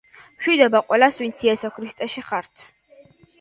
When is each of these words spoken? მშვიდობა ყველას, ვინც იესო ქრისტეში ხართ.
მშვიდობა 0.37 0.79
ყველას, 0.87 1.19
ვინც 1.25 1.43
იესო 1.49 1.71
ქრისტეში 1.77 2.25
ხართ. 2.31 2.67